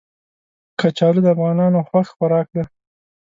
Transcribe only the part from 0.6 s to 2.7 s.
کچالو د افغانانو خوښ خوراک دی